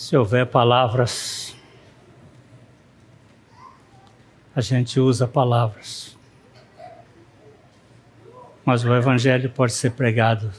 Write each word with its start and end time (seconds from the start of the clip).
Se 0.00 0.16
houver 0.16 0.46
palavras, 0.46 1.54
a 4.56 4.62
gente 4.62 4.98
usa 4.98 5.28
palavras. 5.28 6.16
Mas 8.64 8.82
o 8.82 8.94
Evangelho 8.94 9.50
pode 9.50 9.74
ser 9.74 9.90
pregado 9.90 10.50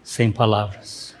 sem 0.00 0.30
palavras. 0.30 1.16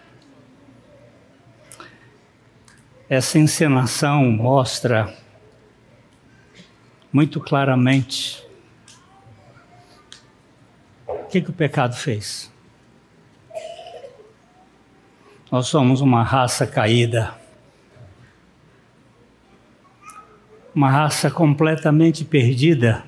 Essa 3.08 3.36
encenação 3.36 4.30
mostra 4.30 5.12
muito 7.12 7.40
claramente 7.40 8.46
o 11.08 11.24
que, 11.24 11.40
que 11.40 11.50
o 11.50 11.52
pecado 11.52 11.96
fez. 11.96 12.50
Nós 15.50 15.66
somos 15.66 16.00
uma 16.00 16.22
raça 16.22 16.64
caída. 16.64 17.34
Uma 20.72 20.88
raça 20.88 21.28
completamente 21.28 22.24
perdida. 22.24 23.02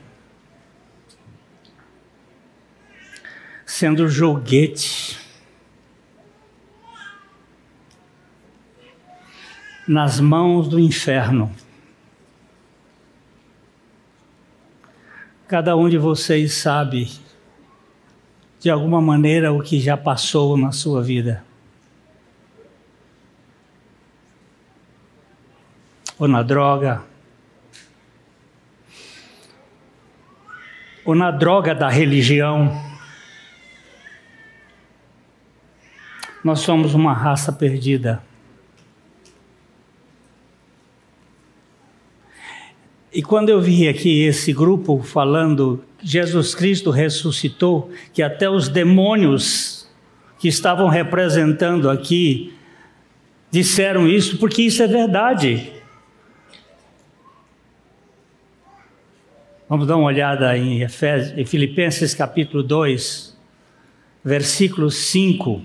Sendo 3.65 4.09
joguete 4.09 5.21
nas 9.87 10.19
mãos 10.19 10.69
do 10.69 10.81
inferno. 10.81 11.55
Cada 15.47 15.77
um 15.77 15.89
de 15.89 15.99
vocês 15.99 16.55
sabe, 16.55 17.13
de 18.59 18.69
alguma 18.69 19.01
maneira, 19.01 19.53
o 19.53 19.63
que 19.63 19.79
já 19.79 19.97
passou 19.97 20.57
na 20.57 20.73
sua 20.73 21.03
vida. 21.03 21.52
Ou 26.23 26.29
na 26.29 26.41
droga, 26.41 27.03
ou 31.05 31.17
na 31.17 31.33
droga 31.33 31.75
da 31.75 31.89
religião. 31.89 32.81
Nós 36.45 36.61
somos 36.61 36.95
uma 36.95 37.13
raça 37.13 37.53
perdida. 37.53 38.23
E 43.13 43.21
quando 43.21 43.49
eu 43.49 43.61
vi 43.61 43.89
aqui 43.89 44.23
esse 44.23 44.53
grupo 44.53 45.03
falando 45.03 45.85
Jesus 46.01 46.55
Cristo 46.55 46.93
ressuscitou, 46.93 47.91
que 48.13 48.23
até 48.23 48.49
os 48.49 48.69
demônios 48.69 49.91
que 50.39 50.47
estavam 50.47 50.87
representando 50.87 51.91
aqui 51.91 52.55
disseram 53.51 54.07
isso, 54.07 54.39
porque 54.39 54.63
isso 54.63 54.85
é 54.85 54.87
verdade. 54.87 55.82
Vamos 59.73 59.87
dar 59.87 59.97
uma 59.97 60.05
olhada 60.05 60.55
em, 60.55 60.83
Efésios, 60.83 61.39
em 61.39 61.47
Filipenses 61.47 62.15
capítulo 62.15 62.63
2, 62.63 63.35
versículo 64.23 64.91
5. 64.91 65.63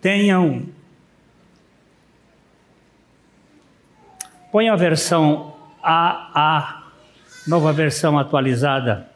Tenham. 0.00 0.68
Põe 4.52 4.68
a 4.68 4.76
versão 4.76 5.52
AA, 5.82 6.84
nova 7.44 7.72
versão 7.72 8.16
atualizada. 8.20 9.08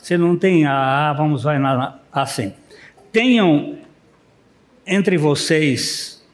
Se 0.00 0.16
não 0.16 0.38
tem 0.38 0.64
AA, 0.64 1.12
vamos 1.12 1.42
vai 1.42 1.58
na 1.58 1.98
assim 2.12 2.54
tenham 3.18 3.78
entre 4.86 5.18
vocês 5.18 6.24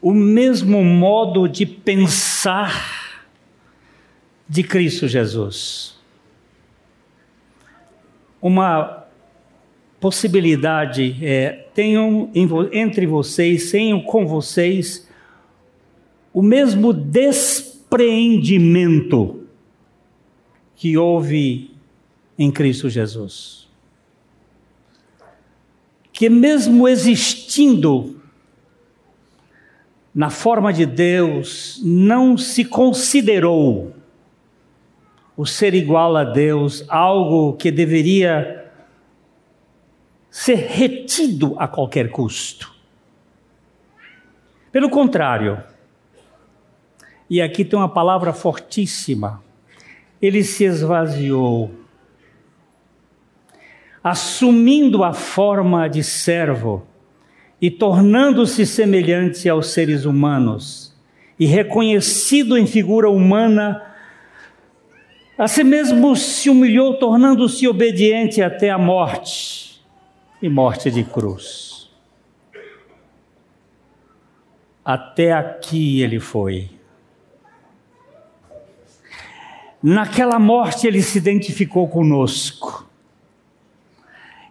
o 0.00 0.14
mesmo 0.14 0.84
modo 0.84 1.48
de 1.48 1.66
pensar 1.66 3.26
de 4.48 4.62
Cristo 4.62 5.08
Jesus. 5.08 5.98
Uma 8.40 9.04
possibilidade 9.98 11.16
é: 11.22 11.66
tenham 11.74 12.30
entre 12.70 13.04
vocês, 13.04 13.72
tenham 13.72 14.00
com 14.00 14.28
vocês 14.28 15.08
o 16.32 16.40
mesmo 16.40 16.92
despreendimento 16.92 19.42
que 20.76 20.96
houve 20.96 21.72
em 22.38 22.52
Cristo 22.52 22.88
Jesus 22.88 23.67
que, 26.18 26.28
mesmo 26.28 26.88
existindo 26.88 28.20
na 30.12 30.30
forma 30.30 30.72
de 30.72 30.84
Deus, 30.84 31.80
não 31.84 32.36
se 32.36 32.64
considerou 32.64 33.94
o 35.36 35.46
ser 35.46 35.74
igual 35.74 36.16
a 36.16 36.24
Deus 36.24 36.84
algo 36.88 37.52
que 37.52 37.70
deveria 37.70 38.68
ser 40.28 40.56
retido 40.56 41.54
a 41.56 41.68
qualquer 41.68 42.10
custo. 42.10 42.74
Pelo 44.72 44.90
contrário, 44.90 45.62
e 47.30 47.40
aqui 47.40 47.64
tem 47.64 47.78
uma 47.78 47.88
palavra 47.88 48.32
fortíssima, 48.32 49.40
ele 50.20 50.42
se 50.42 50.64
esvaziou 50.64 51.70
assumindo 54.08 55.04
a 55.04 55.12
forma 55.12 55.86
de 55.86 56.02
servo 56.02 56.86
e 57.60 57.70
tornando-se 57.70 58.64
semelhante 58.64 59.48
aos 59.48 59.68
seres 59.68 60.04
humanos, 60.04 60.96
e 61.38 61.44
reconhecido 61.44 62.56
em 62.56 62.66
figura 62.66 63.10
humana, 63.10 63.84
a 65.36 65.46
si 65.46 65.62
mesmo 65.62 66.16
se 66.16 66.48
humilhou, 66.48 66.94
tornando-se 66.94 67.68
obediente 67.68 68.42
até 68.42 68.70
a 68.70 68.78
morte 68.78 69.80
e 70.40 70.48
morte 70.48 70.90
de 70.90 71.04
cruz. 71.04 71.90
Até 74.84 75.32
aqui 75.32 76.00
ele 76.00 76.18
foi. 76.18 76.70
Naquela 79.82 80.38
morte 80.38 80.86
ele 80.86 81.02
se 81.02 81.18
identificou 81.18 81.86
conosco 81.88 82.87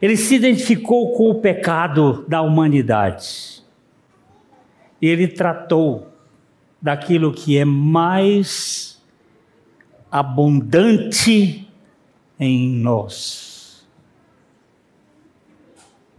ele 0.02 0.16
se 0.16 0.36
identificou 0.36 1.14
com 1.14 1.30
o 1.30 1.42
pecado 1.42 2.26
da 2.28 2.42
humanidade. 2.42 3.64
Ele 5.02 5.28
tratou 5.28 6.08
daquilo 6.82 7.34
que 7.34 7.58
é 7.58 7.66
mais 7.66 9.02
abundante 10.12 11.68
em 12.40 12.70
nós. 12.70 13.88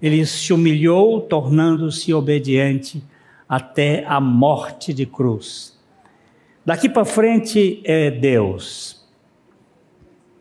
Ele 0.01 0.25
se 0.27 0.53
humilhou, 0.53 1.21
tornando-se 1.21 2.13
obediente 2.13 3.03
até 3.49 4.05
a 4.07 4.21
morte 4.21 4.93
de 4.93 5.07
cruz. 5.07 5.77
Daqui 6.65 6.89
para 6.89 7.05
frente 7.05 7.81
é 7.85 8.11
Deus. 8.11 8.98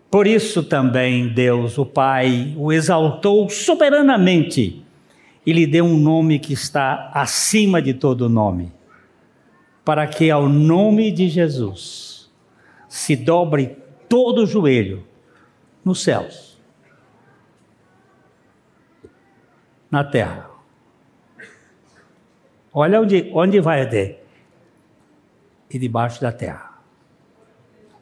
Por 0.09 0.25
isso 0.25 0.63
também 0.63 1.27
Deus, 1.33 1.77
o 1.77 1.85
Pai, 1.85 2.53
o 2.57 2.71
exaltou 2.71 3.49
soberanamente 3.49 4.83
e 5.45 5.53
lhe 5.53 5.67
deu 5.67 5.85
um 5.85 5.97
nome 5.97 6.39
que 6.39 6.53
está 6.53 7.11
acima 7.13 7.81
de 7.81 7.93
todo 7.93 8.29
nome, 8.29 8.71
para 9.83 10.07
que 10.07 10.29
ao 10.31 10.47
nome 10.47 11.11
de 11.11 11.27
Jesus 11.29 12.29
se 12.87 13.15
dobre 13.15 13.77
todo 14.07 14.43
o 14.43 14.45
joelho 14.45 15.05
nos 15.83 16.03
céus, 16.03 16.57
na 19.91 20.03
terra. 20.03 20.49
Olha 22.73 23.01
onde, 23.01 23.29
onde 23.33 23.59
vai 23.59 23.81
até. 23.81 24.19
E 25.69 25.79
debaixo 25.79 26.21
da 26.21 26.31
terra. 26.31 26.77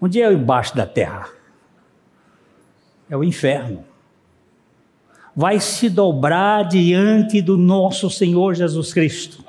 Onde 0.02 0.22
é 0.22 0.32
embaixo 0.32 0.76
da 0.76 0.86
terra? 0.86 1.30
É 3.10 3.16
o 3.16 3.24
inferno. 3.24 3.86
Vai 5.36 5.60
se 5.60 5.90
dobrar 5.90 6.64
diante 6.64 7.42
do 7.42 7.58
nosso 7.58 8.10
Senhor 8.10 8.54
Jesus 8.56 8.94
Cristo. 8.94 9.44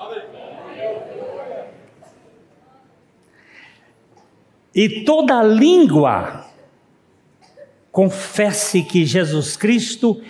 E 4.75 5.05
toda 5.05 5.43
língua 5.43 6.45
confesse 7.91 8.83
que 8.83 9.07
Jesus 9.07 9.57
Cristo 9.57 10.21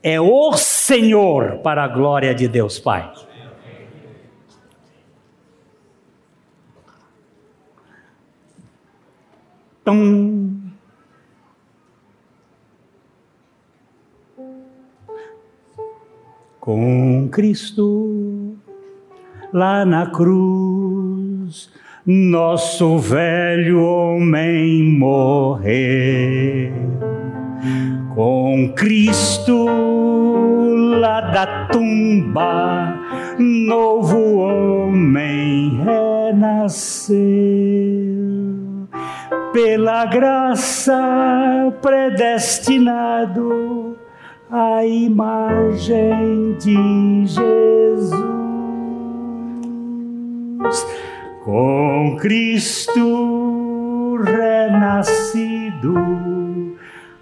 é 0.00 0.20
o 0.20 0.52
Senhor 0.52 1.58
para 1.58 1.82
a 1.82 1.88
glória 1.88 2.32
de 2.34 2.46
Deus 2.46 2.78
Pai. 2.78 3.12
Tum. 9.84 10.61
Com 16.64 17.28
Cristo 17.28 18.54
lá 19.52 19.84
na 19.84 20.06
cruz, 20.06 21.68
nosso 22.06 22.98
velho 22.98 23.82
homem 23.82 24.96
morreu. 24.96 26.72
Com 28.14 28.72
Cristo 28.76 29.66
lá 31.00 31.20
da 31.32 31.66
tumba, 31.66 32.96
novo 33.40 34.36
homem 34.36 35.80
renasceu. 35.82 37.18
Pela 39.52 40.04
graça 40.04 41.74
predestinado 41.82 43.96
a 44.52 44.84
imagem 44.84 46.52
de 46.60 47.26
Jesus. 47.26 48.12
Com 51.42 52.18
Cristo 52.20 54.18
renascido, 54.22 55.94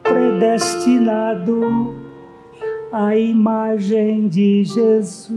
predestinado 0.01 1.95
à 2.91 3.15
imagem 3.15 4.27
de 4.27 4.63
Jesus. 4.63 5.31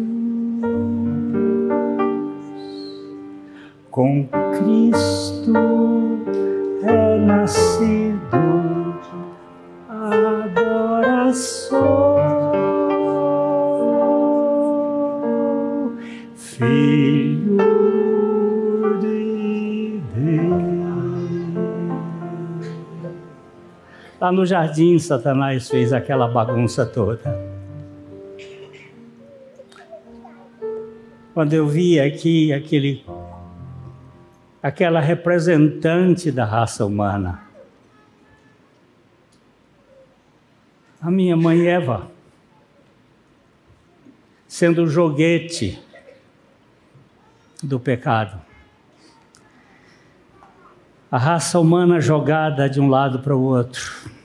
Com 3.91 4.29
Cristo 4.59 5.53
renascido, 6.83 8.17
agora 8.31 8.56
Lá 24.27 24.33
no 24.33 24.45
jardim, 24.45 24.99
Satanás 24.99 25.71
fez 25.71 25.93
aquela 25.93 26.27
bagunça 26.27 26.85
toda. 26.85 27.41
Quando 31.33 31.53
eu 31.53 31.69
vi 31.69 32.01
aqui 32.01 32.53
aquele 32.53 33.07
aquela 34.61 34.99
representante 34.99 36.33
da 36.33 36.45
raça 36.45 36.85
humana. 36.85 37.41
A 41.01 41.09
minha 41.09 41.37
mãe 41.37 41.65
Eva, 41.65 42.11
sendo 44.49 44.83
o 44.83 44.89
joguete 44.89 45.81
do 47.63 47.79
pecado. 47.79 48.43
A 51.13 51.17
raça 51.17 51.61
humana 51.61 52.01
jogada 52.01 52.69
de 52.69 52.81
um 52.81 52.89
lado 52.89 53.21
para 53.21 53.37
o 53.37 53.41
outro. 53.41 54.16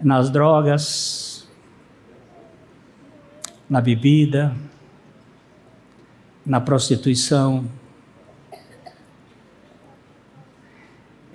Nas 0.00 0.30
drogas, 0.30 1.48
na 3.68 3.80
bebida, 3.80 4.56
na 6.46 6.60
prostituição, 6.60 7.64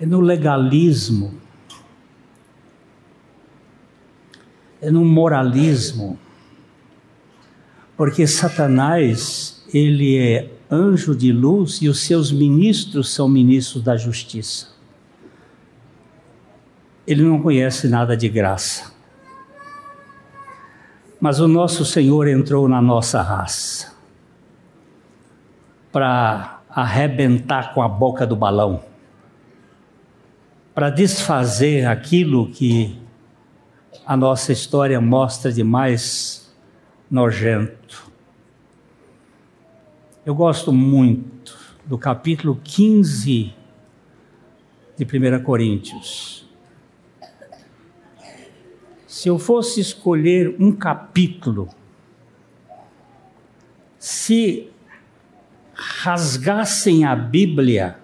é 0.00 0.04
no 0.04 0.20
legalismo, 0.20 1.38
é 4.82 4.90
no 4.90 5.04
moralismo, 5.04 6.18
porque 7.96 8.26
Satanás, 8.26 9.64
ele 9.72 10.18
é 10.18 10.50
anjo 10.70 11.14
de 11.14 11.32
luz 11.32 11.80
e 11.80 11.88
os 11.88 12.00
seus 12.00 12.32
ministros 12.32 13.10
são 13.10 13.28
ministros 13.28 13.84
da 13.84 13.96
justiça. 13.96 14.73
Ele 17.06 17.22
não 17.22 17.40
conhece 17.40 17.88
nada 17.88 18.16
de 18.16 18.28
graça. 18.28 18.92
Mas 21.20 21.40
o 21.40 21.48
nosso 21.48 21.84
Senhor 21.84 22.28
entrou 22.28 22.68
na 22.68 22.80
nossa 22.80 23.22
raça 23.22 23.94
para 25.92 26.60
arrebentar 26.68 27.72
com 27.72 27.82
a 27.82 27.88
boca 27.88 28.26
do 28.26 28.34
balão, 28.34 28.82
para 30.74 30.90
desfazer 30.90 31.86
aquilo 31.86 32.50
que 32.50 32.98
a 34.04 34.16
nossa 34.16 34.52
história 34.52 35.00
mostra 35.00 35.52
de 35.52 35.62
mais 35.62 36.52
nojento. 37.10 38.10
Eu 40.26 40.34
gosto 40.34 40.72
muito 40.72 41.56
do 41.86 41.96
capítulo 41.96 42.60
15 42.64 43.54
de 44.96 45.04
1 45.04 45.42
Coríntios. 45.42 46.43
Se 49.24 49.30
eu 49.30 49.38
fosse 49.38 49.80
escolher 49.80 50.54
um 50.60 50.70
capítulo, 50.70 51.70
se 53.98 54.68
rasgassem 55.72 57.06
a 57.06 57.16
Bíblia 57.16 57.96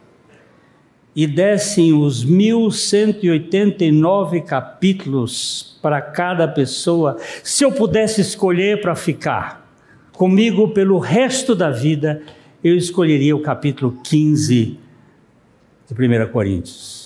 e 1.14 1.26
dessem 1.26 1.92
os 1.92 2.24
1189 2.24 4.40
capítulos 4.40 5.78
para 5.82 6.00
cada 6.00 6.48
pessoa, 6.48 7.18
se 7.44 7.66
eu 7.66 7.72
pudesse 7.72 8.22
escolher 8.22 8.80
para 8.80 8.94
ficar 8.94 9.70
comigo 10.12 10.68
pelo 10.68 10.98
resto 10.98 11.54
da 11.54 11.70
vida, 11.70 12.22
eu 12.64 12.74
escolheria 12.74 13.36
o 13.36 13.42
capítulo 13.42 14.00
15 14.02 14.78
de 15.86 15.92
1 15.92 16.32
Coríntios. 16.32 16.99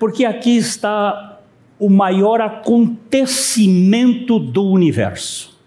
Porque 0.00 0.24
aqui 0.24 0.56
está 0.56 1.38
o 1.78 1.90
maior 1.90 2.40
acontecimento 2.40 4.38
do 4.38 4.64
universo. 4.64 5.60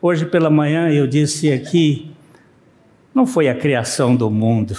Hoje 0.00 0.24
pela 0.24 0.48
manhã 0.48 0.88
eu 0.88 1.06
disse 1.06 1.52
aqui, 1.52 2.10
não 3.14 3.26
foi 3.26 3.50
a 3.50 3.54
criação 3.54 4.16
do 4.16 4.30
mundo. 4.30 4.74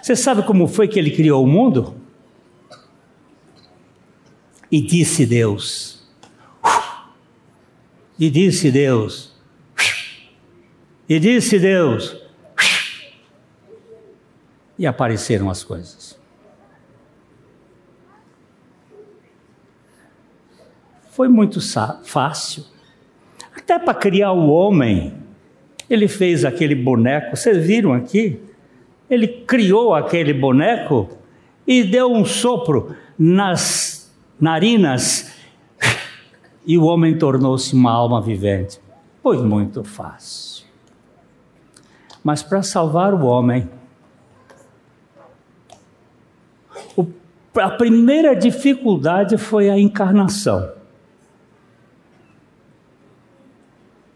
Você 0.00 0.14
sabe 0.14 0.44
como 0.44 0.68
foi 0.68 0.86
que 0.86 1.00
ele 1.00 1.10
criou 1.10 1.42
o 1.44 1.48
mundo? 1.48 1.96
E 4.70 4.80
disse 4.80 5.26
Deus. 5.26 6.08
E 8.16 8.30
disse 8.30 8.70
Deus. 8.70 9.34
E 11.08 11.18
disse 11.18 11.58
Deus. 11.58 12.16
E 14.78 14.86
apareceram 14.86 15.50
as 15.50 15.64
coisas. 15.64 16.09
Foi 21.20 21.28
muito 21.28 21.60
fácil. 22.02 22.64
Até 23.54 23.78
para 23.78 23.92
criar 23.92 24.32
o 24.32 24.48
homem, 24.48 25.12
ele 25.90 26.08
fez 26.08 26.46
aquele 26.46 26.74
boneco. 26.74 27.36
Vocês 27.36 27.62
viram 27.62 27.92
aqui? 27.92 28.40
Ele 29.10 29.28
criou 29.28 29.94
aquele 29.94 30.32
boneco 30.32 31.10
e 31.66 31.84
deu 31.84 32.10
um 32.10 32.24
sopro 32.24 32.96
nas 33.18 34.10
narinas 34.40 35.30
e 36.66 36.78
o 36.78 36.84
homem 36.84 37.18
tornou-se 37.18 37.74
uma 37.74 37.92
alma 37.92 38.22
vivente. 38.22 38.80
Foi 39.22 39.42
muito 39.42 39.84
fácil. 39.84 40.64
mas 42.24 42.42
para 42.42 42.62
salvar 42.62 43.12
o 43.12 43.26
homem. 43.26 43.68
A 47.56 47.70
primeira 47.72 48.34
dificuldade 48.34 49.36
foi 49.36 49.68
a 49.68 49.78
encarnação. 49.78 50.79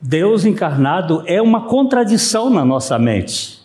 Deus 0.06 0.44
encarnado 0.44 1.24
é 1.26 1.40
uma 1.40 1.62
contradição 1.66 2.50
na 2.50 2.62
nossa 2.62 2.98
mente. 2.98 3.58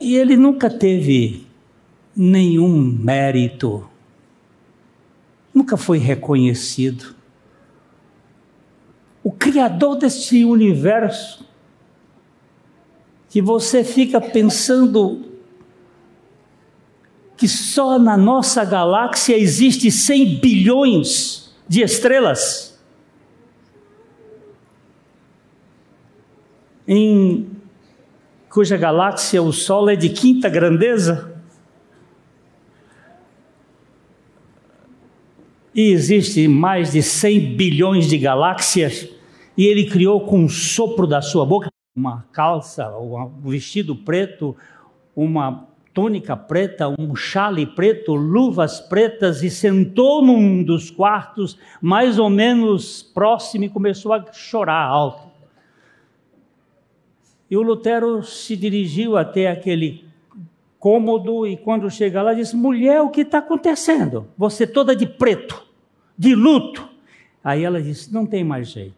E 0.00 0.16
ele 0.16 0.36
nunca 0.36 0.68
teve 0.68 1.46
nenhum 2.16 2.76
mérito, 2.82 3.88
nunca 5.54 5.76
foi 5.76 5.98
reconhecido. 5.98 7.14
O 9.22 9.30
Criador 9.30 9.94
deste 9.94 10.44
universo, 10.44 11.46
que 13.30 13.40
você 13.40 13.84
fica 13.84 14.20
pensando 14.20 15.22
que 17.36 17.46
só 17.46 18.00
na 18.00 18.16
nossa 18.16 18.64
galáxia 18.64 19.38
existe 19.38 19.92
100 19.92 20.40
bilhões 20.40 21.43
de 21.68 21.82
estrelas. 21.82 22.78
Em 26.86 27.50
cuja 28.50 28.76
galáxia 28.76 29.42
o 29.42 29.52
Sol 29.52 29.88
é 29.88 29.96
de 29.96 30.10
quinta 30.10 30.48
grandeza. 30.48 31.34
E 35.74 35.90
existe 35.90 36.46
mais 36.46 36.92
de 36.92 37.02
100 37.02 37.56
bilhões 37.56 38.06
de 38.06 38.16
galáxias, 38.16 39.08
e 39.56 39.66
ele 39.66 39.90
criou 39.90 40.20
com 40.20 40.38
um 40.44 40.48
sopro 40.48 41.06
da 41.06 41.20
sua 41.20 41.44
boca 41.44 41.68
uma 41.96 42.26
calça, 42.32 42.90
um 42.98 43.48
vestido 43.48 43.94
preto, 43.94 44.56
uma 45.14 45.68
túnica 45.94 46.36
preta, 46.36 46.92
um 46.98 47.14
chale 47.14 47.64
preto, 47.64 48.14
luvas 48.14 48.80
pretas 48.80 49.44
e 49.44 49.48
sentou 49.48 50.20
num 50.20 50.62
dos 50.62 50.90
quartos, 50.90 51.56
mais 51.80 52.18
ou 52.18 52.28
menos 52.28 53.00
próximo, 53.02 53.64
e 53.64 53.68
começou 53.68 54.12
a 54.12 54.32
chorar 54.32 54.84
alto. 54.84 55.32
E 57.48 57.56
o 57.56 57.62
Lutero 57.62 58.22
se 58.24 58.56
dirigiu 58.56 59.16
até 59.16 59.48
aquele 59.48 60.04
cômodo 60.80 61.46
e 61.46 61.56
quando 61.56 61.88
chega 61.88 62.20
lá 62.20 62.34
disse: 62.34 62.56
Mulher, 62.56 63.00
o 63.00 63.10
que 63.10 63.20
está 63.20 63.38
acontecendo? 63.38 64.26
Você 64.36 64.66
toda 64.66 64.96
de 64.96 65.06
preto, 65.06 65.64
de 66.18 66.34
luto. 66.34 66.88
Aí 67.44 67.62
ela 67.62 67.80
disse: 67.80 68.12
Não 68.12 68.26
tem 68.26 68.42
mais 68.42 68.68
jeito. 68.68 68.94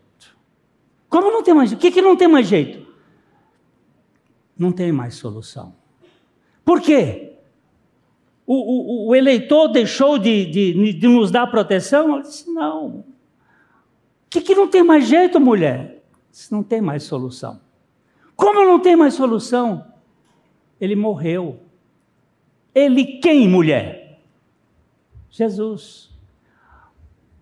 Como 1.08 1.30
não 1.30 1.42
tem 1.42 1.52
mais 1.52 1.68
jeito? 1.68 1.78
O 1.78 1.82
que, 1.82 1.90
que 1.90 2.00
não 2.00 2.16
tem 2.16 2.28
mais 2.28 2.48
jeito? 2.48 2.86
Não 4.58 4.72
tem 4.72 4.90
mais 4.90 5.16
solução. 5.16 5.74
Por 6.66 6.80
quê? 6.80 7.34
O, 8.44 8.54
o, 8.54 9.08
o 9.08 9.14
eleitor 9.14 9.68
deixou 9.68 10.18
de, 10.18 10.44
de, 10.46 10.92
de, 10.94 11.08
nos 11.08 11.30
dar 11.30 11.46
proteção? 11.46 12.12
Ela 12.12 12.22
disse: 12.22 12.50
não. 12.50 12.88
O 12.88 13.04
que, 14.28 14.40
que 14.40 14.54
não 14.54 14.66
tem 14.66 14.82
mais 14.82 15.06
jeito, 15.06 15.38
mulher? 15.38 16.02
Disse, 16.28 16.50
não 16.50 16.64
tem 16.64 16.80
mais 16.80 17.04
solução. 17.04 17.60
Como 18.34 18.64
não 18.64 18.80
tem 18.80 18.96
mais 18.96 19.14
solução? 19.14 19.86
Ele 20.80 20.96
morreu. 20.96 21.60
Ele 22.74 23.04
quem, 23.20 23.48
mulher? 23.48 24.20
Jesus. 25.30 26.10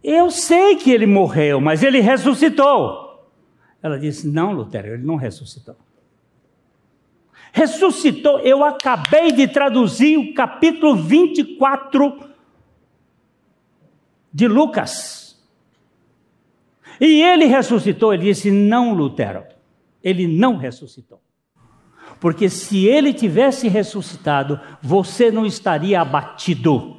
Eu 0.03 0.31
sei 0.31 0.77
que 0.77 0.91
ele 0.91 1.07
morreu, 1.07 1.63
mas 1.63 1.83
ele 1.83 2.01
ressuscitou. 2.01 3.27
Ela 3.83 3.99
disse: 3.99 4.29
Não, 4.29 4.53
Lutero, 4.53 4.89
ele 4.89 5.03
não 5.03 5.17
ressuscitou 5.17 5.77
ressuscitou. 7.55 8.41
Eu 8.41 8.65
acabei 8.65 9.31
de 9.31 9.47
traduzir 9.47 10.19
o 10.19 10.35
capítulo 10.35 10.97
24 10.97 12.31
de 14.33 14.49
Lucas. 14.49 15.41
E 17.01 17.23
ele 17.23 17.45
ressuscitou. 17.45 18.13
Ele 18.13 18.25
disse: 18.25 18.51
Não, 18.51 18.93
Lutero, 18.93 19.45
ele 20.03 20.27
não 20.27 20.57
ressuscitou. 20.57 21.21
Porque 22.19 22.49
se 22.49 22.87
ele 22.87 23.13
tivesse 23.13 23.69
ressuscitado, 23.69 24.61
você 24.83 25.31
não 25.31 25.47
estaria 25.47 26.01
abatido. 26.01 26.97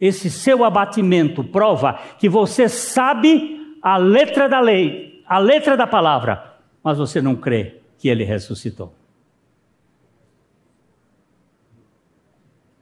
Esse 0.00 0.30
seu 0.30 0.62
abatimento 0.64 1.42
prova 1.42 1.94
que 2.18 2.28
você 2.28 2.68
sabe 2.68 3.76
a 3.82 3.96
letra 3.96 4.48
da 4.48 4.60
lei, 4.60 5.22
a 5.26 5.38
letra 5.38 5.76
da 5.76 5.86
palavra, 5.86 6.58
mas 6.82 6.98
você 6.98 7.20
não 7.20 7.34
crê 7.34 7.80
que 7.98 8.08
ele 8.08 8.22
ressuscitou. 8.22 8.92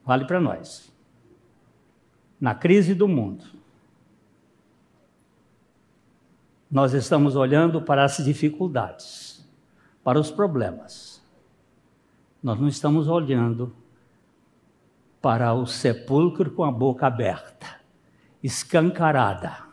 Vale 0.04 0.24
para 0.24 0.40
nós. 0.40 0.92
Na 2.40 2.54
crise 2.54 2.94
do 2.94 3.06
mundo, 3.06 3.44
nós 6.68 6.92
estamos 6.92 7.36
olhando 7.36 7.80
para 7.82 8.04
as 8.04 8.16
dificuldades, 8.16 9.46
para 10.02 10.18
os 10.18 10.30
problemas. 10.30 11.22
Nós 12.42 12.58
não 12.58 12.66
estamos 12.66 13.06
olhando 13.06 13.72
para 15.20 15.54
o 15.54 15.66
sepulcro 15.66 16.50
com 16.50 16.64
a 16.64 16.72
boca 16.72 17.06
aberta, 17.06 17.80
escancarada. 18.42 19.64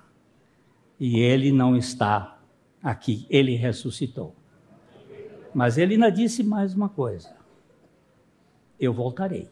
E 1.00 1.20
ele 1.20 1.52
não 1.52 1.76
está 1.76 2.38
aqui, 2.84 3.26
ele 3.32 3.56
ressuscitou. 3.56 4.36
Mas 5.56 5.80
ele 5.80 5.96
ainda 5.96 6.12
disse 6.12 6.44
mais 6.44 6.76
uma 6.76 6.90
coisa: 6.90 7.36
eu 8.80 8.94
voltarei 8.94 9.50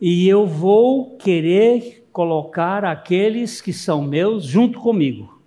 e 0.00 0.28
eu 0.28 0.46
vou 0.46 1.16
querer 1.16 2.06
colocar 2.12 2.84
aqueles 2.84 3.60
que 3.60 3.72
são 3.72 4.02
meus 4.02 4.44
junto 4.44 4.78
comigo, 4.78 5.40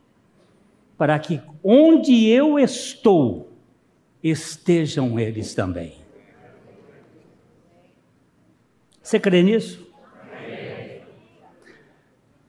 para 0.97 1.17
que 1.19 1.41
onde 1.63 2.27
eu 2.27 2.59
estou, 2.59 3.49
estejam 4.21 5.19
eles 5.19 5.53
também. 5.53 5.93
Você 9.01 9.19
crê 9.19 9.41
nisso? 9.41 9.87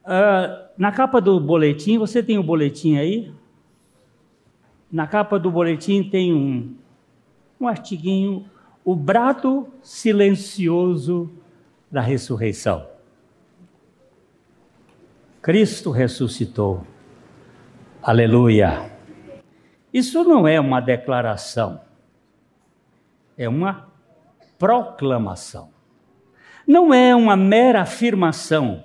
Uh, 0.03 0.67
na 0.77 0.91
capa 0.91 1.21
do 1.21 1.39
boletim, 1.39 1.97
você 1.97 2.21
tem 2.23 2.37
o 2.37 2.41
um 2.41 2.43
boletim 2.43 2.97
aí? 2.97 3.31
Na 4.91 5.05
capa 5.05 5.37
do 5.39 5.51
boletim 5.51 6.03
tem 6.03 6.33
um, 6.33 6.75
um 7.61 7.67
artiguinho, 7.67 8.49
o 8.83 8.95
brado 8.95 9.67
silencioso 9.81 11.31
da 11.91 12.01
ressurreição. 12.01 12.87
Cristo 15.41 15.91
ressuscitou. 15.91 16.85
Aleluia. 18.01 18.91
Isso 19.93 20.23
não 20.23 20.47
é 20.47 20.59
uma 20.59 20.79
declaração, 20.79 21.81
é 23.37 23.49
uma 23.49 23.87
proclamação. 24.57 25.71
Não 26.67 26.93
é 26.93 27.15
uma 27.15 27.35
mera 27.35 27.81
afirmação, 27.81 28.83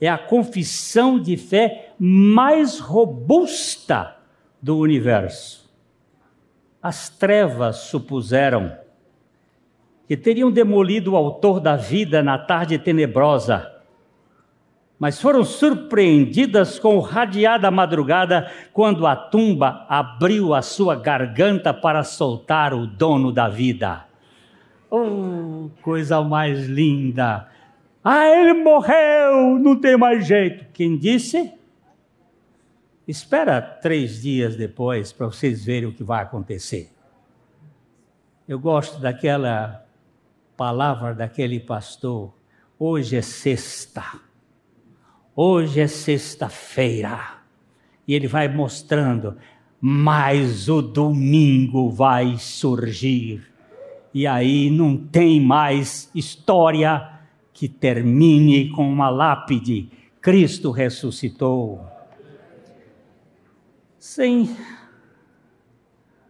é 0.00 0.08
a 0.08 0.16
confissão 0.16 1.20
de 1.20 1.36
fé 1.36 1.94
mais 1.98 2.78
robusta 2.78 4.16
do 4.62 4.78
universo. 4.78 5.70
As 6.82 7.10
trevas 7.10 7.76
supuseram 7.76 8.78
que 10.06 10.16
teriam 10.16 10.50
demolido 10.50 11.12
o 11.12 11.16
autor 11.16 11.60
da 11.60 11.76
vida 11.76 12.22
na 12.22 12.38
tarde 12.38 12.78
tenebrosa, 12.78 13.72
mas 14.98 15.20
foram 15.20 15.44
surpreendidas 15.44 16.78
com 16.78 16.98
radiada 17.00 17.70
madrugada 17.70 18.50
quando 18.72 19.06
a 19.06 19.14
tumba 19.14 19.84
abriu 19.88 20.54
a 20.54 20.62
sua 20.62 20.96
garganta 20.96 21.74
para 21.74 22.02
soltar 22.02 22.72
o 22.72 22.86
dono 22.86 23.30
da 23.30 23.48
vida. 23.48 24.06
Oh, 24.90 25.68
coisa 25.82 26.22
mais 26.22 26.66
linda! 26.66 27.48
Ah, 28.02 28.26
ele 28.28 28.54
morreu, 28.54 29.58
não 29.58 29.76
tem 29.76 29.96
mais 29.96 30.26
jeito. 30.26 30.64
Quem 30.72 30.96
disse? 30.96 31.52
Espera 33.06 33.60
três 33.60 34.22
dias 34.22 34.56
depois 34.56 35.12
para 35.12 35.26
vocês 35.26 35.64
verem 35.64 35.88
o 35.88 35.92
que 35.92 36.04
vai 36.04 36.22
acontecer. 36.22 36.90
Eu 38.48 38.60
gosto 38.60 39.00
daquela 39.00 39.85
palavra 40.56 41.14
daquele 41.14 41.60
pastor: 41.60 42.34
hoje 42.78 43.16
é 43.16 43.22
sexta, 43.22 44.04
hoje 45.34 45.80
é 45.80 45.86
sexta-feira. 45.86 47.36
E 48.08 48.14
ele 48.14 48.28
vai 48.28 48.48
mostrando, 48.48 49.36
mas 49.80 50.68
o 50.68 50.80
domingo 50.80 51.90
vai 51.90 52.36
surgir. 52.38 53.44
E 54.14 54.26
aí 54.26 54.70
não 54.70 54.96
tem 54.96 55.40
mais 55.40 56.08
história 56.14 57.10
que 57.52 57.68
termine 57.68 58.70
com 58.70 58.88
uma 58.88 59.10
lápide. 59.10 59.90
Cristo 60.20 60.70
ressuscitou. 60.70 61.84
Sim, 63.98 64.56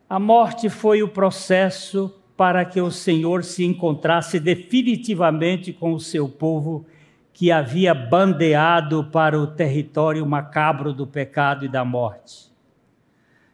a 0.09 0.19
morte 0.19 0.71
foi 0.71 1.03
o 1.03 1.09
processo 1.09 2.16
para 2.37 2.65
que 2.65 2.81
o 2.81 2.91
Senhor 2.91 3.43
se 3.43 3.65
encontrasse 3.65 4.39
definitivamente 4.39 5.73
com 5.73 5.95
o 5.95 6.01
seu 6.01 6.29
povo 6.29 6.87
que 7.33 7.51
havia 7.51 7.95
bandeado 7.95 9.05
para 9.05 9.39
o 9.39 9.47
território 9.47 10.25
macabro 10.27 10.93
do 10.93 11.07
pecado 11.07 11.65
e 11.65 11.69
da 11.69 11.85
morte. 11.85 12.51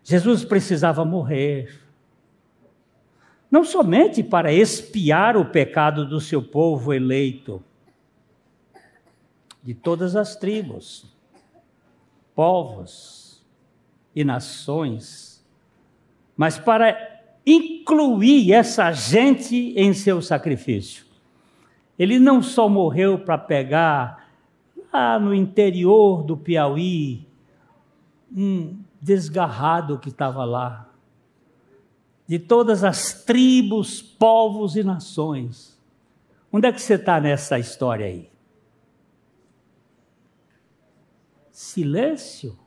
Jesus 0.03 0.45
precisava 0.45 1.05
morrer. 1.05 1.81
Não 3.51 3.65
somente 3.65 4.23
para 4.23 4.53
expiar 4.53 5.37
o 5.37 5.45
pecado 5.45 6.07
do 6.07 6.21
seu 6.21 6.43
povo 6.43 6.93
eleito, 6.93 7.63
de 9.63 9.75
todas 9.75 10.17
as 10.17 10.35
tribos, 10.35 11.07
povos 12.35 13.45
e 14.15 14.25
nações, 14.25 15.45
mas 16.37 16.59
para 16.59 17.12
incluir 17.47 18.53
essa 18.53 18.93
gente 18.93 19.75
em 19.77 19.93
seu 19.93 20.23
sacrifício. 20.23 21.05
Ele 21.99 22.19
não 22.19 22.43
só 22.43 22.69
morreu 22.69 23.19
para 23.19 23.37
pegar 23.37 24.29
lá 24.93 25.19
no 25.19 25.35
interior 25.35 26.23
do 26.23 26.37
Piauí 26.37 27.27
um 28.35 28.79
desgarrado 29.01 29.99
que 29.99 30.09
estava 30.09 30.45
lá, 30.45 30.89
de 32.27 32.39
todas 32.39 32.83
as 32.85 33.25
tribos, 33.25 34.01
povos 34.01 34.77
e 34.77 34.83
nações. 34.83 35.79
Onde 36.51 36.69
é 36.69 36.73
que 36.73 36.81
você 36.81 36.95
está 36.95 37.21
nessa 37.21 37.59
história 37.59 38.07
aí? 38.07 38.31
Silêncio? 41.51 42.59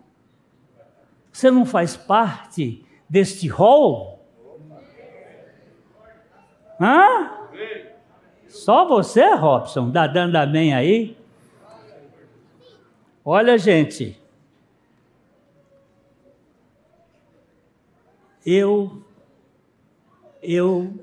Você 1.31 1.49
não 1.49 1.65
faz 1.65 1.95
parte 1.97 2.85
deste 3.09 3.47
rol? 3.47 4.14
Hã? 6.79 7.49
Só 8.47 8.87
você, 8.87 9.33
Robson, 9.35 9.89
dá 9.89 10.07
dando 10.07 10.35
amém 10.35 10.73
aí? 10.73 11.17
Olha, 13.23 13.57
gente. 13.57 14.19
Eu 18.45 19.03
eu 20.41 20.93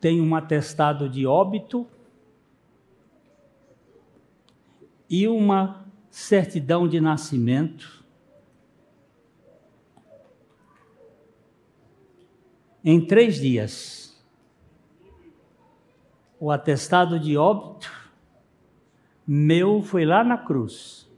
tenho 0.00 0.22
um 0.22 0.34
atestado 0.34 1.08
de 1.08 1.26
óbito 1.26 1.86
e 5.10 5.26
uma 5.26 5.84
certidão 6.10 6.86
de 6.86 7.00
nascimento. 7.00 8.04
Em 12.84 13.04
três 13.04 13.36
dias 13.40 14.11
o 16.42 16.50
atestado 16.50 17.20
de 17.20 17.36
óbito 17.36 17.88
meu 19.24 19.80
foi 19.80 20.04
lá 20.04 20.24
na 20.24 20.36
cruz. 20.36 21.08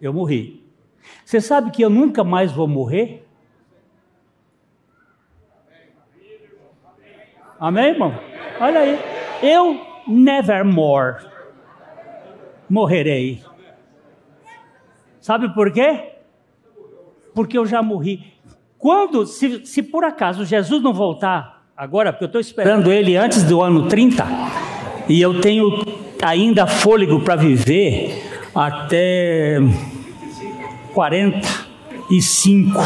Eu 0.00 0.12
morri. 0.12 0.64
Você 1.24 1.40
sabe 1.40 1.72
que 1.72 1.82
eu 1.82 1.90
nunca 1.90 2.22
mais 2.22 2.52
vou 2.52 2.68
morrer? 2.68 3.26
Amém, 7.58 7.86
irmão? 7.86 8.14
Olha 8.60 8.78
aí. 8.78 8.96
Eu 9.42 9.84
nevermore 10.06 11.26
morrerei. 12.70 13.42
Sabe 15.20 15.52
por 15.52 15.72
quê? 15.72 16.12
Porque 17.34 17.58
eu 17.58 17.66
já 17.66 17.82
morri. 17.82 18.34
Quando, 18.78 19.26
se, 19.26 19.66
se 19.66 19.82
por 19.82 20.04
acaso 20.04 20.44
Jesus 20.44 20.80
não 20.80 20.92
voltar, 20.92 21.57
agora, 21.78 22.12
porque 22.12 22.24
eu 22.24 22.26
estou 22.26 22.40
esperando 22.40 22.90
ele 22.90 23.16
antes 23.16 23.44
do 23.44 23.62
ano 23.62 23.86
30, 23.86 24.26
e 25.08 25.20
eu 25.20 25.40
tenho 25.40 25.80
ainda 26.20 26.66
fôlego 26.66 27.20
para 27.20 27.36
viver 27.36 28.20
até 28.52 29.60
45. 30.92 32.82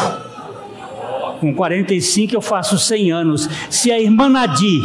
Com 1.40 1.55
45 1.55 2.35
eu 2.35 2.42
faço 2.42 2.78
100 2.78 3.12
anos. 3.12 3.48
Se 3.70 3.90
a 3.90 3.98
irmã 3.98 4.28
Nadir, 4.28 4.83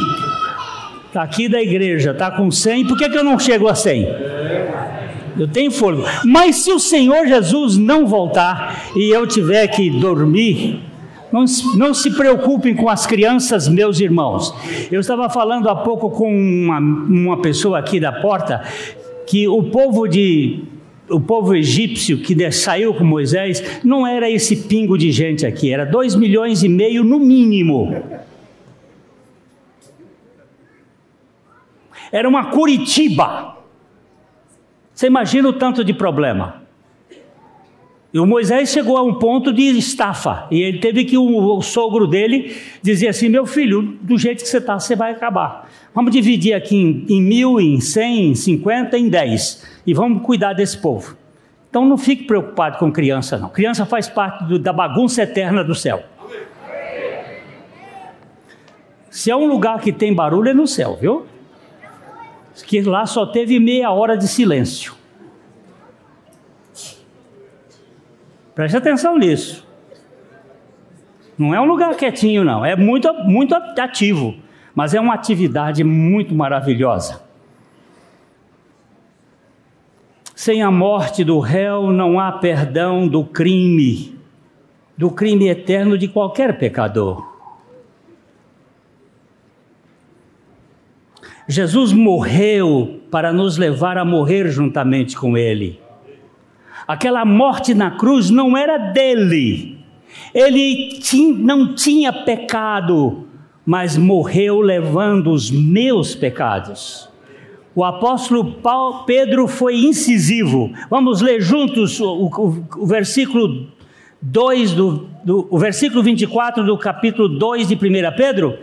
está 1.08 1.22
aqui 1.22 1.50
da 1.50 1.62
igreja, 1.62 2.12
está 2.12 2.32
com 2.32 2.50
100, 2.50 2.86
por 2.88 2.98
que, 2.98 3.10
que 3.10 3.18
eu 3.18 3.26
não 3.26 3.38
chego 3.38 3.68
a 3.68 3.76
100? 3.76 4.08
Eu 5.38 5.50
tenho 5.50 5.70
fôlego. 5.70 6.08
Mas 6.24 6.56
se 6.56 6.72
o 6.72 6.80
Senhor 6.80 7.28
Jesus 7.28 7.76
não 7.76 8.08
voltar 8.08 8.86
e 8.96 9.10
eu 9.10 9.28
tiver 9.28 9.68
que 9.68 9.90
dormir, 9.90 10.82
não, 11.32 11.46
não, 11.76 11.94
se 11.94 12.12
preocupem 12.12 12.76
com 12.76 12.90
as 12.90 13.06
crianças, 13.06 13.68
meus 13.68 14.00
irmãos. 14.00 14.54
Eu 14.92 15.00
estava 15.00 15.30
falando 15.30 15.70
há 15.70 15.76
pouco 15.76 16.10
com 16.10 16.30
uma, 16.30 16.80
uma 16.80 17.42
pessoa 17.42 17.80
aqui 17.80 18.00
da 18.00 18.12
porta 18.12 18.64
que 19.26 19.48
o 19.48 19.64
povo 19.64 20.08
de 20.08 20.64
o 21.10 21.22
povo 21.22 21.56
egípcio 21.56 22.18
que 22.18 22.52
saiu 22.52 22.94
com 22.94 23.04
Moisés 23.04 23.80
não 23.84 24.06
era 24.06 24.30
esse 24.30 24.56
pingo 24.68 24.98
de 24.98 25.10
gente 25.12 25.46
aqui, 25.46 25.72
era 25.72 25.86
dois 25.86 26.16
milhões 26.16 26.64
e 26.64 26.70
meio 26.70 27.04
no 27.04 27.18
mínimo. 27.18 28.04
Era 32.12 32.28
uma 32.28 32.52
Curitiba. 32.52 33.58
Você 34.94 35.08
imagina 35.08 35.48
o 35.50 35.54
tanto 35.54 35.84
de 35.84 35.94
problema. 35.94 36.67
E 38.18 38.20
o 38.20 38.26
Moisés 38.26 38.72
chegou 38.72 38.98
a 38.98 39.04
um 39.04 39.14
ponto 39.14 39.54
de 39.54 39.62
estafa, 39.78 40.48
e 40.50 40.64
ele 40.64 40.80
teve 40.80 41.06
que 41.06 41.16
o, 41.20 41.56
o 41.56 41.62
sogro 41.62 42.08
dele 42.08 42.58
dizer 42.82 43.10
assim: 43.10 43.30
Meu 43.30 43.46
filho, 43.46 43.96
do 44.02 44.18
jeito 44.18 44.42
que 44.42 44.50
você 44.50 44.58
está, 44.58 44.80
você 44.80 44.96
vai 44.96 45.12
acabar. 45.12 45.70
Vamos 45.94 46.12
dividir 46.12 46.56
aqui 46.56 46.76
em, 46.76 47.06
em 47.08 47.22
mil, 47.22 47.60
em 47.60 47.80
cem, 47.80 48.32
em 48.32 48.34
cinquenta, 48.34 48.98
em 48.98 49.08
dez, 49.08 49.64
e 49.86 49.94
vamos 49.94 50.24
cuidar 50.24 50.54
desse 50.54 50.80
povo. 50.80 51.16
Então 51.70 51.86
não 51.86 51.96
fique 51.96 52.24
preocupado 52.24 52.80
com 52.80 52.92
criança, 52.92 53.38
não. 53.38 53.50
Criança 53.50 53.86
faz 53.86 54.10
parte 54.10 54.46
do, 54.46 54.58
da 54.58 54.74
bagunça 54.74 55.22
eterna 55.22 55.64
do 55.64 55.76
céu. 55.76 56.02
Se 59.12 59.30
é 59.30 59.36
um 59.36 59.46
lugar 59.46 59.80
que 59.80 59.92
tem 59.92 60.12
barulho, 60.12 60.50
é 60.50 60.56
no 60.56 60.66
céu, 60.66 60.98
viu? 61.00 61.28
Que 62.66 62.82
lá 62.82 63.06
só 63.06 63.28
teve 63.28 63.60
meia 63.60 63.92
hora 63.92 64.18
de 64.18 64.28
silêncio. 64.28 64.97
Preste 68.58 68.76
atenção 68.76 69.20
nisso. 69.20 69.64
Não 71.38 71.54
é 71.54 71.62
um 71.62 71.66
lugar 71.66 71.96
quietinho, 71.96 72.44
não. 72.44 72.66
É 72.66 72.76
muito, 72.76 73.14
muito 73.26 73.54
ativo. 73.54 74.34
Mas 74.74 74.96
é 74.96 75.00
uma 75.00 75.14
atividade 75.14 75.84
muito 75.84 76.34
maravilhosa. 76.34 77.22
Sem 80.34 80.64
a 80.64 80.72
morte 80.72 81.24
do 81.24 81.38
réu 81.40 81.92
não 81.92 82.20
há 82.20 82.32
perdão 82.32 83.08
do 83.08 83.24
crime, 83.24 84.18
do 84.98 85.12
crime 85.12 85.50
eterno 85.50 85.96
de 85.96 86.08
qualquer 86.08 86.58
pecador. 86.58 87.32
Jesus 91.48 91.94
morreu 91.94 93.02
para 93.12 93.32
nos 93.32 93.56
levar 93.56 94.00
a 94.00 94.04
morrer 94.04 94.50
juntamente 94.50 95.16
com 95.16 95.38
Ele. 95.38 95.80
Aquela 96.88 97.26
morte 97.26 97.74
na 97.74 97.92
cruz 97.92 98.30
não 98.30 98.56
era 98.56 98.78
dele. 98.78 99.78
Ele 100.34 101.00
não 101.38 101.76
tinha 101.76 102.14
pecado, 102.14 103.28
mas 103.66 103.98
morreu 103.98 104.62
levando 104.62 105.32
os 105.32 105.52
meus 105.52 106.16
pecados. 106.16 107.10
O 107.76 107.84
apóstolo 107.84 108.54
Paulo, 108.54 109.04
Pedro 109.06 109.48
foi 109.48 109.76
incisivo. 109.76 110.72
Vamos 110.90 111.22
ler 111.22 111.42
juntos 111.42 112.00
o, 112.00 112.26
o, 112.26 112.66
o 112.78 112.88
versículo 112.88 113.68
2 114.22 114.74
do, 114.74 115.08
do, 115.24 115.48
o 115.52 115.60
versículo 115.60 116.02
24 116.02 116.64
do 116.64 116.78
capítulo 116.78 117.28
2 117.28 117.68
de 117.68 117.76
1 117.76 117.80
Pedro. 118.16 118.58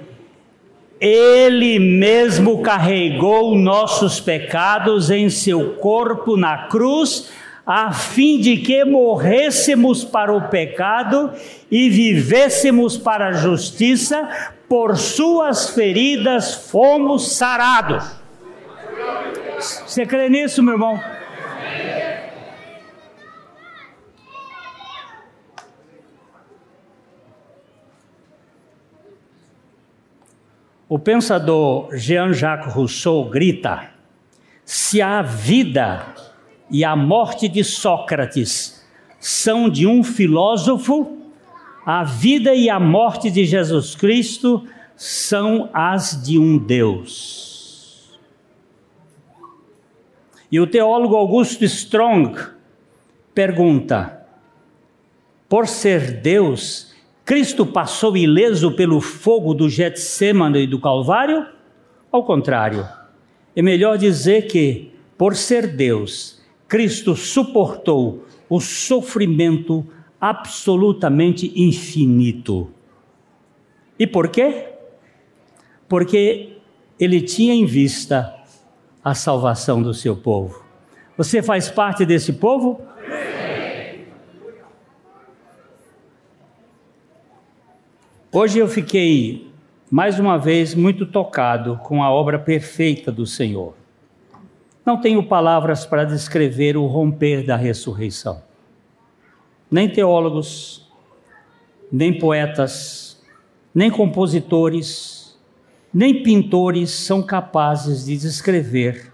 Ele 1.00 1.78
mesmo 1.78 2.62
carregou 2.62 3.56
nossos 3.56 4.20
pecados 4.20 5.10
em 5.10 5.28
seu 5.28 5.74
corpo 5.74 6.37
na 6.37 6.66
cruz, 6.66 7.30
a 7.66 7.92
fim 7.92 8.38
de 8.38 8.59
que 8.59 8.85
morrêssemos 8.85 10.05
para 10.05 10.33
o 10.33 10.48
pecado 10.48 11.33
e 11.70 11.88
vivêssemos 11.88 12.96
para 12.96 13.29
a 13.29 13.33
justiça, 13.33 14.29
por 14.68 14.96
suas 14.96 15.70
feridas 15.70 16.55
fomos 16.70 17.33
sarados. 17.33 18.05
Você 19.59 20.05
crê 20.05 20.29
nisso, 20.29 20.62
meu 20.62 20.74
irmão? 20.74 21.00
O 30.87 30.98
pensador 30.98 31.96
Jean-Jacques 31.96 32.72
Rousseau 32.72 33.24
grita: 33.24 33.90
se 34.64 35.00
a 35.00 35.22
vida 35.22 36.05
e 36.70 36.85
a 36.85 36.96
morte 36.96 37.48
de 37.48 37.62
Sócrates 37.62 38.85
são 39.18 39.68
de 39.68 39.87
um 39.87 40.03
filósofo, 40.03 41.18
a 41.85 42.05
vida 42.05 42.55
e 42.55 42.68
a 42.68 42.81
morte 42.81 43.31
de 43.31 43.44
Jesus 43.44 43.94
Cristo 43.94 44.66
são 44.96 45.68
as 45.72 46.22
de 46.22 46.38
um 46.38 46.59
Deus. 46.59 48.18
E 50.50 50.61
o 50.61 50.66
teólogo 50.66 51.16
Augusto 51.16 51.64
Strong 51.64 52.38
pergunta: 53.35 54.24
por 55.48 55.66
ser 55.66 56.20
Deus, 56.20 56.94
Cristo 57.24 57.64
passou 57.64 58.16
ileso 58.16 58.72
pelo 58.72 59.00
fogo 59.00 59.55
do 59.55 59.68
Getsemane 59.68 60.64
e 60.64 60.66
do 60.66 60.81
Calvário? 60.81 61.46
Ao 62.11 62.24
contrário, 62.24 62.88
é 63.55 63.62
melhor 63.62 63.96
dizer 63.96 64.46
que, 64.46 64.92
por 65.16 65.37
ser 65.37 65.66
Deus, 65.68 66.34
Cristo 66.74 67.14
suportou 67.14 68.24
o 68.50 68.58
sofrimento 68.58 69.87
absolutamente 70.20 71.52
infinito. 71.54 72.68
E 73.96 74.08
por 74.08 74.26
quê? 74.26 74.70
Porque 75.88 76.56
ele 76.98 77.20
tinha 77.20 77.54
em 77.54 77.64
vista 77.64 78.34
a 79.04 79.14
salvação 79.14 79.80
do 79.80 79.94
seu 79.94 80.16
povo. 80.16 80.64
Você 81.16 81.40
faz 81.44 81.70
parte 81.70 82.04
desse 82.04 82.32
povo? 82.32 82.82
Hoje 88.32 88.58
eu 88.58 88.66
fiquei, 88.66 89.48
mais 89.88 90.18
uma 90.18 90.37
vez, 90.37 90.74
muito 90.74 91.06
tocado 91.06 91.78
com 91.84 92.02
a 92.02 92.10
obra 92.10 92.37
perfeita 92.37 93.12
do 93.12 93.24
Senhor. 93.24 93.84
Não 94.85 95.01
tenho 95.01 95.23
palavras 95.27 95.87
para 95.87 96.05
descrever 96.05 96.77
o 96.77 96.87
romper 96.87 97.44
da 97.44 97.57
ressurreição. 97.57 98.42
Nem 99.70 99.88
teólogos, 99.88 100.87
nem 101.90 102.18
poetas, 102.18 103.18
nem 103.75 103.90
compositores, 103.90 105.38
nem 105.92 106.23
pintores 106.23 106.90
são 106.90 107.23
capazes 107.23 108.05
de 108.05 108.18
descrever 108.18 109.11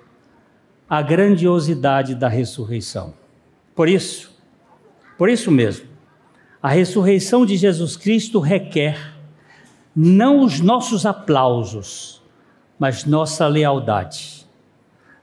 a 0.88 1.00
grandiosidade 1.00 2.16
da 2.16 2.28
ressurreição. 2.28 3.14
Por 3.72 3.88
isso, 3.88 4.36
por 5.16 5.28
isso 5.28 5.52
mesmo, 5.52 5.86
a 6.60 6.68
ressurreição 6.68 7.46
de 7.46 7.56
Jesus 7.56 7.96
Cristo 7.96 8.40
requer 8.40 9.14
não 9.94 10.40
os 10.40 10.58
nossos 10.60 11.06
aplausos, 11.06 12.20
mas 12.76 13.04
nossa 13.04 13.46
lealdade 13.46 14.39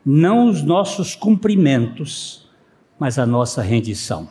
não 0.10 0.48
os 0.48 0.64
nossos 0.64 1.16
cumprimentos, 1.16 2.50
mas 2.98 3.20
a 3.20 3.26
nossa 3.26 3.62
rendição. 3.62 4.30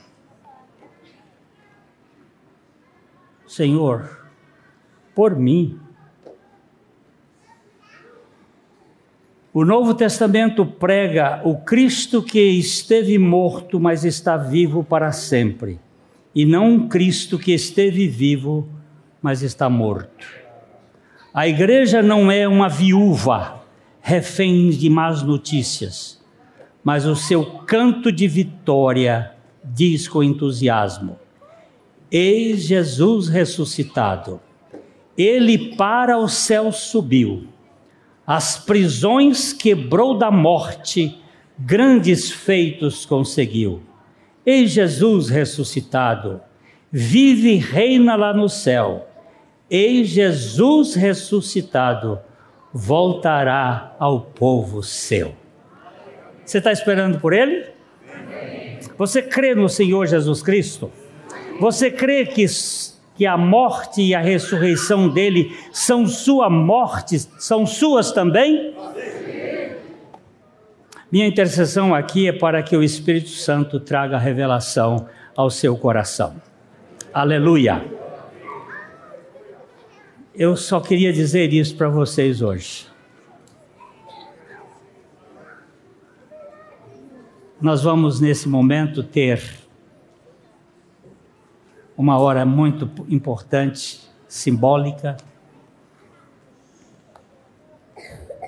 Senhor, 3.46 4.26
por 5.14 5.36
mim, 5.36 5.78
O 9.52 9.64
Novo 9.64 9.94
Testamento 9.94 10.66
prega 10.66 11.40
o 11.42 11.56
Cristo 11.56 12.22
que 12.22 12.38
esteve 12.38 13.16
morto, 13.18 13.80
mas 13.80 14.04
está 14.04 14.36
vivo 14.36 14.84
para 14.84 15.10
sempre, 15.12 15.80
e 16.34 16.44
não 16.44 16.72
um 16.72 16.88
Cristo 16.88 17.38
que 17.38 17.54
esteve 17.54 18.06
vivo, 18.06 18.68
mas 19.22 19.40
está 19.40 19.70
morto. 19.70 20.28
A 21.32 21.48
igreja 21.48 22.02
não 22.02 22.30
é 22.30 22.46
uma 22.46 22.68
viúva 22.68 23.65
reféns 24.08 24.78
de 24.78 24.88
más 24.88 25.24
notícias, 25.24 26.24
mas 26.84 27.04
o 27.06 27.16
seu 27.16 27.44
canto 27.44 28.12
de 28.12 28.28
vitória 28.28 29.32
diz 29.64 30.06
com 30.06 30.22
entusiasmo: 30.22 31.18
Eis 32.08 32.62
Jesus 32.62 33.26
ressuscitado. 33.26 34.40
Ele 35.18 35.74
para 35.74 36.18
o 36.18 36.28
céu 36.28 36.70
subiu, 36.70 37.48
as 38.24 38.56
prisões 38.56 39.52
quebrou 39.52 40.16
da 40.16 40.30
morte, 40.30 41.18
grandes 41.58 42.30
feitos 42.30 43.04
conseguiu. 43.04 43.82
Eis 44.44 44.70
Jesus 44.70 45.28
ressuscitado, 45.28 46.40
vive 46.92 47.54
e 47.54 47.56
reina 47.56 48.14
lá 48.14 48.32
no 48.32 48.48
céu. 48.48 49.08
Eis 49.68 50.06
Jesus 50.10 50.94
ressuscitado 50.94 52.20
voltará 52.72 53.94
ao 53.98 54.20
povo 54.20 54.83
seu. 54.83 55.35
Você 56.44 56.59
está 56.59 56.70
esperando 56.70 57.18
por 57.18 57.33
ele? 57.33 57.66
Você 58.98 59.22
crê 59.22 59.55
no 59.55 59.68
Senhor 59.68 60.07
Jesus 60.07 60.42
Cristo? 60.42 60.90
Você 61.61 61.90
crê 61.90 62.24
que, 62.24 62.46
que 63.14 63.26
a 63.26 63.37
morte 63.37 64.02
e 64.02 64.14
a 64.14 64.20
ressurreição 64.20 65.09
dele 65.09 65.57
são 65.72 66.07
sua 66.07 66.48
morte, 66.48 67.18
são 67.38 67.66
suas 67.66 68.12
também? 68.12 68.74
Minha 71.11 71.26
intercessão 71.26 71.94
aqui 71.94 72.29
é 72.29 72.33
para 72.33 72.62
que 72.62 72.76
o 72.76 72.83
Espírito 72.83 73.31
Santo 73.31 73.79
traga 73.81 74.18
revelação 74.18 75.09
ao 75.37 75.50
seu 75.50 75.76
coração. 75.76 76.35
Aleluia. 77.12 78.05
Eu 80.38 80.55
só 80.55 80.81
queria 80.81 81.14
dizer 81.14 81.51
isso 81.55 81.75
para 81.75 81.88
vocês 81.88 82.42
hoje. 82.42 82.87
Nós 87.59 87.83
vamos, 87.83 88.20
nesse 88.20 88.46
momento, 88.46 89.03
ter 89.03 89.42
uma 91.96 92.18
hora 92.18 92.44
muito 92.44 92.85
importante, 93.09 94.07
simbólica, 94.29 95.16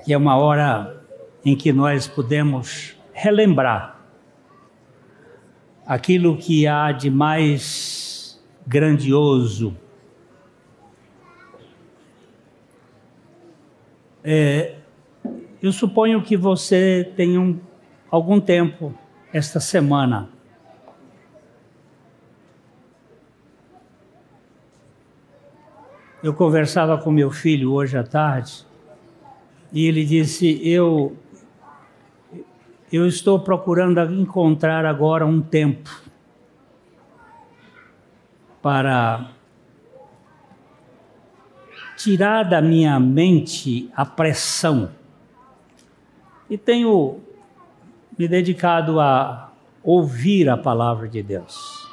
que 0.05 0.13
é 0.13 0.17
uma 0.17 0.37
hora 0.37 1.03
em 1.43 1.55
que 1.55 1.73
nós 1.73 2.07
podemos 2.07 2.95
relembrar 3.11 3.99
aquilo 5.87 6.37
que 6.37 6.67
há 6.67 6.91
de 6.91 7.09
mais 7.09 8.39
grandioso 8.67 9.75
É, 14.23 14.75
eu 15.61 15.71
suponho 15.71 16.21
que 16.21 16.35
você 16.35 17.11
tenha 17.15 17.39
um, 17.39 17.59
algum 18.09 18.39
tempo 18.39 18.93
esta 19.33 19.59
semana. 19.59 20.29
Eu 26.21 26.33
conversava 26.33 26.97
com 26.97 27.11
meu 27.11 27.31
filho 27.31 27.71
hoje 27.71 27.97
à 27.97 28.03
tarde 28.03 28.65
e 29.71 29.87
ele 29.87 30.03
disse: 30.03 30.59
Eu, 30.67 31.15
eu 32.91 33.07
estou 33.07 33.39
procurando 33.39 34.01
encontrar 34.13 34.85
agora 34.85 35.25
um 35.25 35.41
tempo 35.41 35.89
para 38.61 39.31
tirar 41.99 42.43
da 42.43 42.61
minha 42.61 42.97
mente 42.97 43.91
a 43.93 44.05
pressão. 44.05 44.89
E 46.49 46.57
tenho 46.57 47.19
me 48.17 48.25
dedicado 48.25 49.01
a 49.01 49.51
ouvir 49.83 50.49
a 50.49 50.55
palavra 50.55 51.09
de 51.09 51.21
Deus. 51.21 51.85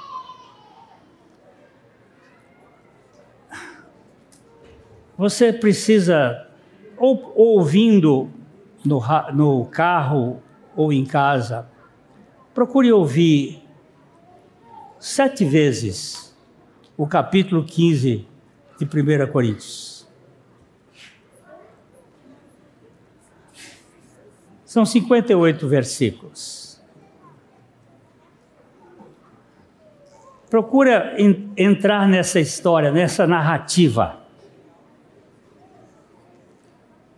Você 5.19 5.53
precisa, 5.53 6.47
ou 6.97 7.33
ouvindo 7.35 8.31
no, 8.85 9.03
no 9.35 9.65
carro 9.67 10.41
ou 10.77 10.93
em 10.93 11.05
casa, 11.05 11.69
procure 12.55 12.93
ouvir 12.93 13.61
sete 15.01 15.45
vezes 15.45 16.37
o 16.97 17.09
capítulo 17.09 17.65
15 17.65 18.25
de 18.79 18.85
1 18.85 19.33
Coríntios. 19.33 19.96
São 24.77 24.85
58 24.85 25.67
versículos. 25.67 26.79
Procura 30.51 31.17
entrar 31.57 32.07
nessa 32.07 32.39
história, 32.39 32.93
nessa 32.93 33.27
narrativa. 33.27 34.21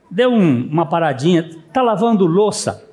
Dê 0.08 0.24
um, 0.24 0.68
uma 0.68 0.86
paradinha. 0.86 1.48
Está 1.48 1.82
lavando 1.82 2.26
louça? 2.26 2.88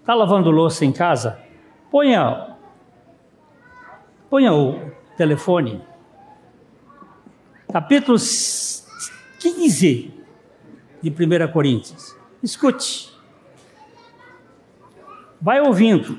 Está 0.00 0.14
lavando 0.14 0.50
louça 0.50 0.86
em 0.86 0.92
casa? 0.92 1.38
Ponha, 1.90 2.56
ponha 4.30 4.54
o 4.54 4.80
telefone. 5.14 5.82
Capítulo 7.70 8.16
15 9.40 10.17
de 11.02 11.10
1 11.10 11.52
Coríntios. 11.52 12.16
Escute. 12.42 13.12
Vai 15.40 15.60
ouvindo. 15.60 16.18